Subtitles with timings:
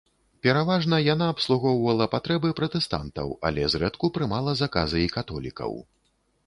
[0.45, 5.71] Пераважна яна абслугоўвала патрэбы пратэстантаў, але зрэдку прымала заказы і католікаў.